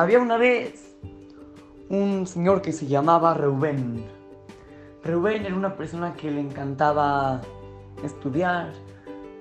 Había 0.00 0.18
una 0.18 0.38
vez 0.38 0.96
un 1.90 2.26
señor 2.26 2.62
que 2.62 2.72
se 2.72 2.86
llamaba 2.86 3.34
Reuben. 3.34 4.02
Reuben 5.04 5.44
era 5.44 5.54
una 5.54 5.76
persona 5.76 6.14
que 6.14 6.30
le 6.30 6.40
encantaba 6.40 7.42
estudiar, 8.02 8.72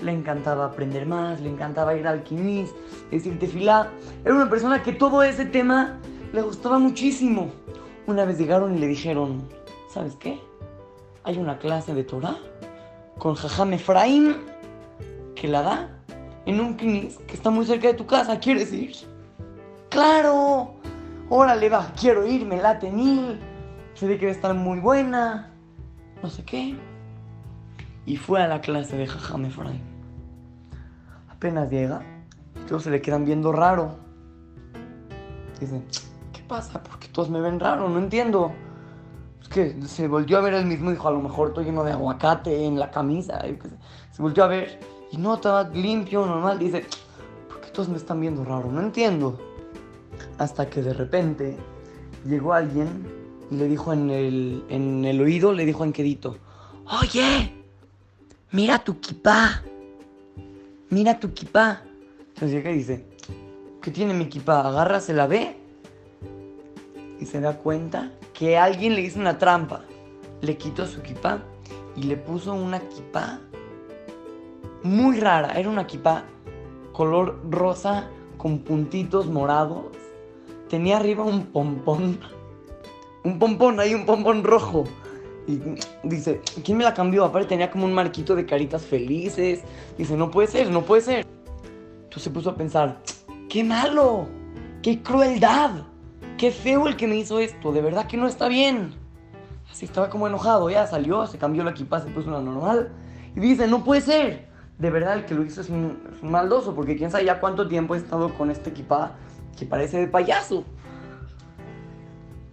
le 0.00 0.12
encantaba 0.12 0.64
aprender 0.64 1.04
más, 1.04 1.42
le 1.42 1.50
encantaba 1.50 1.94
ir 1.94 2.06
al 2.06 2.22
quinis, 2.22 2.74
decir 3.10 3.38
tefilá. 3.38 3.90
Era 4.24 4.34
una 4.34 4.48
persona 4.48 4.82
que 4.82 4.94
todo 4.94 5.22
ese 5.22 5.44
tema 5.44 5.98
le 6.32 6.40
gustaba 6.40 6.78
muchísimo. 6.78 7.50
Una 8.06 8.24
vez 8.24 8.38
llegaron 8.38 8.74
y 8.76 8.78
le 8.78 8.86
dijeron, 8.86 9.46
¿sabes 9.92 10.16
qué? 10.16 10.40
Hay 11.24 11.36
una 11.36 11.58
clase 11.58 11.92
de 11.92 12.02
Torah 12.02 12.38
con 13.18 13.34
Jajam 13.34 13.74
Efraín 13.74 14.36
que 15.34 15.48
la 15.48 15.60
da 15.60 16.02
en 16.46 16.60
un 16.60 16.78
quinis 16.78 17.18
que 17.26 17.34
está 17.34 17.50
muy 17.50 17.66
cerca 17.66 17.88
de 17.88 17.94
tu 17.94 18.06
casa. 18.06 18.40
¿Quieres 18.40 18.72
ir? 18.72 19.15
¡Claro! 19.96 20.74
Órale, 21.30 21.70
va, 21.70 21.90
quiero 21.98 22.26
ir, 22.26 22.44
me 22.44 22.58
late 22.58 22.90
mil. 22.90 23.40
Se 23.94 24.06
ve 24.06 24.18
que 24.18 24.26
va 24.26 24.32
estar 24.32 24.52
muy 24.52 24.78
buena. 24.78 25.50
No 26.22 26.28
sé 26.28 26.44
qué. 26.44 26.76
Y 28.04 28.18
fue 28.18 28.42
a 28.42 28.46
la 28.46 28.60
clase 28.60 28.94
de 28.98 29.06
Jajam 29.06 29.46
Efraín. 29.46 29.80
Apenas 31.30 31.70
llega, 31.70 32.02
todos 32.68 32.82
se 32.82 32.90
le 32.90 33.00
quedan 33.00 33.24
viendo 33.24 33.52
raro. 33.52 33.96
Dicen, 35.58 35.82
¿qué 36.30 36.42
pasa? 36.46 36.82
Porque 36.82 37.08
todos 37.08 37.30
me 37.30 37.40
ven 37.40 37.58
raro, 37.58 37.88
no 37.88 37.98
entiendo. 37.98 38.52
Es 39.40 39.48
que 39.48 39.80
se 39.86 40.08
volvió 40.08 40.36
a 40.36 40.42
ver 40.42 40.52
él 40.52 40.66
mismo 40.66 40.90
dijo, 40.90 41.08
a 41.08 41.12
lo 41.12 41.22
mejor 41.22 41.48
estoy 41.48 41.64
lleno 41.64 41.84
de 41.84 41.92
aguacate 41.92 42.66
en 42.66 42.78
la 42.78 42.90
camisa. 42.90 43.40
Se 44.10 44.20
volvió 44.20 44.44
a 44.44 44.48
ver 44.48 44.78
y 45.10 45.16
no 45.16 45.36
estaba 45.36 45.66
limpio, 45.70 46.26
normal. 46.26 46.58
Dice, 46.58 46.84
¿por 47.48 47.62
qué 47.62 47.70
todos 47.70 47.88
me 47.88 47.96
están 47.96 48.20
viendo 48.20 48.44
raro? 48.44 48.70
No 48.70 48.82
entiendo. 48.82 49.55
Hasta 50.38 50.68
que 50.68 50.82
de 50.82 50.92
repente 50.92 51.56
llegó 52.26 52.52
alguien 52.52 53.06
y 53.50 53.56
le 53.56 53.68
dijo 53.68 53.92
en 53.92 54.10
el, 54.10 54.64
en 54.68 55.04
el 55.04 55.20
oído, 55.20 55.52
le 55.52 55.64
dijo 55.64 55.82
a 55.82 55.86
Enquedito, 55.86 56.36
oye, 57.00 57.52
mira 58.50 58.78
tu 58.78 59.00
kipá, 59.00 59.62
mira 60.90 61.18
tu 61.18 61.32
kipá. 61.32 61.82
Entonces 62.28 62.50
llega 62.50 62.70
y 62.70 62.78
dice, 62.78 63.06
¿qué 63.80 63.90
tiene 63.90 64.12
mi 64.12 64.28
kipá? 64.28 64.68
Agarra, 64.68 65.00
se 65.00 65.14
la 65.14 65.26
ve 65.26 65.56
y 67.18 67.24
se 67.24 67.40
da 67.40 67.56
cuenta 67.56 68.12
que 68.34 68.58
alguien 68.58 68.94
le 68.94 69.02
hizo 69.02 69.18
una 69.18 69.38
trampa. 69.38 69.82
Le 70.42 70.56
quitó 70.56 70.86
su 70.86 71.00
kipá 71.00 71.42
y 71.96 72.02
le 72.02 72.16
puso 72.16 72.52
una 72.52 72.80
kipá 72.80 73.40
muy 74.82 75.18
rara. 75.18 75.58
Era 75.58 75.70
una 75.70 75.86
kipá 75.86 76.24
color 76.92 77.40
rosa 77.50 78.08
con 78.36 78.58
puntitos 78.58 79.26
morados. 79.26 79.86
Tenía 80.68 80.96
arriba 80.96 81.24
un 81.24 81.46
pompón. 81.46 82.18
Un 83.24 83.38
pompón, 83.38 83.80
hay 83.80 83.94
un 83.94 84.06
pompón 84.06 84.44
rojo. 84.44 84.84
Y 85.46 85.60
dice, 86.02 86.40
¿quién 86.64 86.78
me 86.78 86.84
la 86.84 86.92
cambió? 86.92 87.24
Aparte 87.24 87.48
tenía 87.50 87.70
como 87.70 87.84
un 87.84 87.94
marquito 87.94 88.34
de 88.34 88.46
caritas 88.46 88.84
felices. 88.84 89.62
Dice, 89.96 90.16
no 90.16 90.30
puede 90.30 90.48
ser, 90.48 90.70
no 90.70 90.82
puede 90.82 91.02
ser. 91.02 91.26
Entonces 92.04 92.22
se 92.22 92.30
puso 92.30 92.50
a 92.50 92.56
pensar, 92.56 93.00
¡qué 93.48 93.62
malo! 93.62 94.26
¡Qué 94.82 95.02
crueldad! 95.02 95.70
¡Qué 96.36 96.50
feo 96.50 96.88
el 96.88 96.96
que 96.96 97.06
me 97.06 97.16
hizo 97.16 97.38
esto! 97.38 97.72
De 97.72 97.80
verdad 97.80 98.06
que 98.06 98.16
no 98.16 98.26
está 98.26 98.48
bien. 98.48 98.94
Así 99.70 99.84
estaba 99.84 100.10
como 100.10 100.26
enojado. 100.26 100.68
Ya 100.68 100.86
salió, 100.86 101.26
se 101.26 101.38
cambió 101.38 101.62
la 101.62 101.70
equipa, 101.70 102.00
se 102.00 102.10
puso 102.10 102.28
una 102.28 102.40
normal. 102.40 102.90
Y 103.36 103.40
dice, 103.40 103.68
no 103.68 103.84
puede 103.84 104.00
ser. 104.00 104.48
De 104.78 104.90
verdad 104.90 105.14
el 105.14 105.26
que 105.26 105.34
lo 105.34 105.44
hizo 105.44 105.60
es 105.60 105.68
un, 105.68 105.98
maldoso. 106.22 106.74
Porque 106.74 106.96
quién 106.96 107.10
sabe 107.12 107.24
ya 107.24 107.38
cuánto 107.38 107.68
tiempo 107.68 107.94
he 107.94 107.98
estado 107.98 108.34
con 108.34 108.50
este 108.50 108.70
equipa 108.70 109.16
que 109.56 109.66
parece 109.66 109.98
de 109.98 110.06
payaso. 110.06 110.64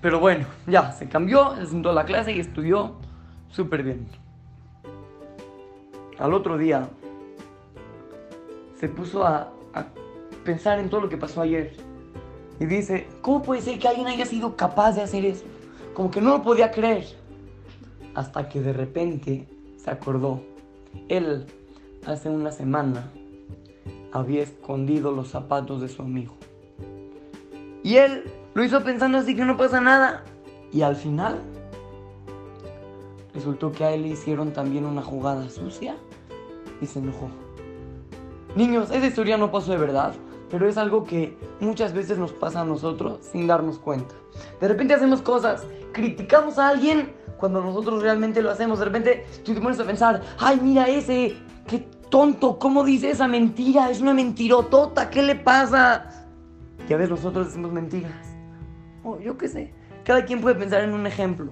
Pero 0.00 0.20
bueno, 0.20 0.46
ya, 0.66 0.92
se 0.92 1.08
cambió, 1.08 1.56
se 1.56 1.66
sentó 1.66 1.90
a 1.90 1.92
la 1.92 2.04
clase 2.04 2.32
y 2.32 2.40
estudió 2.40 2.96
súper 3.50 3.82
bien. 3.82 4.06
Al 6.18 6.32
otro 6.32 6.56
día 6.56 6.88
se 8.78 8.88
puso 8.88 9.26
a, 9.26 9.52
a, 9.74 9.86
pensar 10.44 10.78
en 10.78 10.88
todo 10.88 11.02
lo 11.02 11.08
que 11.08 11.16
pasó 11.16 11.42
ayer. 11.42 11.74
Y 12.60 12.66
dice, 12.66 13.06
¿cómo 13.20 13.42
puede 13.42 13.60
ser 13.60 13.78
que 13.78 13.88
alguien 13.88 14.06
haya 14.06 14.24
sido 14.24 14.56
capaz 14.56 14.92
de 14.92 15.02
hacer 15.02 15.24
eso? 15.24 15.44
Como 15.94 16.10
que 16.10 16.20
no 16.20 16.30
lo 16.30 16.42
podía 16.42 16.70
creer. 16.70 17.06
Hasta 18.14 18.48
que 18.48 18.60
de 18.60 18.72
repente 18.72 19.46
se 19.76 19.90
acordó. 19.90 20.42
Él, 21.08 21.46
hace 22.06 22.30
una 22.30 22.50
semana, 22.50 23.10
había 24.12 24.42
escondido 24.42 25.12
los 25.12 25.28
zapatos 25.28 25.80
de 25.80 25.88
su 25.88 26.02
amigo. 26.02 26.34
Y 27.86 27.98
él 27.98 28.24
lo 28.54 28.64
hizo 28.64 28.82
pensando 28.82 29.18
así 29.18 29.36
que 29.36 29.44
no 29.44 29.56
pasa 29.56 29.80
nada. 29.80 30.24
Y 30.72 30.82
al 30.82 30.96
final 30.96 31.38
resultó 33.32 33.70
que 33.70 33.84
a 33.84 33.92
él 33.92 34.02
le 34.02 34.08
hicieron 34.08 34.52
también 34.52 34.84
una 34.84 35.02
jugada 35.02 35.48
sucia 35.48 35.94
y 36.80 36.86
se 36.86 36.98
enojó. 36.98 37.28
Niños, 38.56 38.90
esa 38.90 39.06
historia 39.06 39.38
no 39.38 39.52
pasó 39.52 39.70
de 39.70 39.78
verdad, 39.78 40.14
pero 40.50 40.68
es 40.68 40.78
algo 40.78 41.04
que 41.04 41.38
muchas 41.60 41.92
veces 41.92 42.18
nos 42.18 42.32
pasa 42.32 42.62
a 42.62 42.64
nosotros 42.64 43.20
sin 43.22 43.46
darnos 43.46 43.78
cuenta. 43.78 44.16
De 44.60 44.66
repente 44.66 44.94
hacemos 44.94 45.22
cosas, 45.22 45.64
criticamos 45.92 46.58
a 46.58 46.70
alguien 46.70 47.14
cuando 47.38 47.60
nosotros 47.60 48.02
realmente 48.02 48.42
lo 48.42 48.50
hacemos. 48.50 48.80
De 48.80 48.86
repente 48.86 49.26
tú 49.44 49.54
te 49.54 49.60
pones 49.60 49.78
a 49.78 49.84
pensar, 49.84 50.22
ay, 50.40 50.58
mira 50.60 50.88
ese, 50.88 51.36
qué 51.68 51.88
tonto, 52.10 52.58
¿cómo 52.58 52.82
dice 52.82 53.10
esa 53.10 53.28
mentira? 53.28 53.92
Es 53.92 54.00
una 54.00 54.12
mentirotota, 54.12 55.08
¿qué 55.08 55.22
le 55.22 55.36
pasa? 55.36 56.25
Y 56.88 56.92
a 56.92 56.96
veces 56.96 57.10
nosotros 57.10 57.46
decimos 57.46 57.72
mentiras. 57.72 58.12
Oh, 59.02 59.18
yo 59.20 59.36
qué 59.36 59.48
sé. 59.48 59.72
Cada 60.04 60.24
quien 60.24 60.40
puede 60.40 60.54
pensar 60.54 60.82
en 60.82 60.92
un 60.92 61.06
ejemplo. 61.06 61.50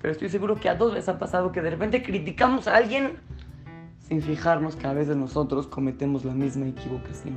Pero 0.00 0.12
estoy 0.12 0.28
seguro 0.28 0.56
que 0.56 0.68
a 0.68 0.78
todos 0.78 0.94
les 0.94 1.08
ha 1.08 1.18
pasado 1.18 1.50
que 1.50 1.60
de 1.60 1.70
repente 1.70 2.02
criticamos 2.02 2.68
a 2.68 2.76
alguien 2.76 3.18
sin 4.08 4.22
fijarnos 4.22 4.76
que 4.76 4.86
a 4.86 4.92
veces 4.92 5.16
nosotros 5.16 5.66
cometemos 5.66 6.24
la 6.24 6.32
misma 6.32 6.66
equivocación. 6.66 7.36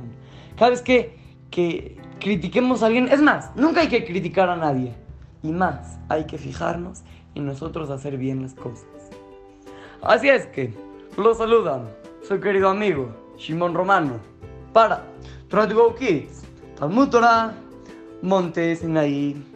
Cada 0.56 0.70
vez 0.70 0.82
que, 0.82 1.16
que 1.50 2.00
critiquemos 2.20 2.82
a 2.82 2.86
alguien, 2.86 3.08
es 3.08 3.20
más, 3.20 3.50
nunca 3.56 3.80
hay 3.80 3.88
que 3.88 4.04
criticar 4.04 4.48
a 4.48 4.56
nadie. 4.56 4.94
Y 5.42 5.50
más, 5.50 5.98
hay 6.08 6.24
que 6.24 6.38
fijarnos 6.38 7.02
en 7.34 7.46
nosotros 7.46 7.90
hacer 7.90 8.16
bien 8.16 8.42
las 8.42 8.54
cosas. 8.54 8.86
Así 10.02 10.28
es 10.28 10.46
que, 10.46 10.72
los 11.16 11.38
saludan 11.38 11.88
su 12.26 12.40
querido 12.40 12.68
amigo 12.68 13.14
Shimon 13.36 13.74
Romano 13.74 14.14
para 14.72 15.04
Try 15.48 15.68
Kids, 15.98 16.41
Talmud 16.82 17.10
Torah, 17.10 17.54
Monte 18.22 18.74
Sinaí. 18.74 19.51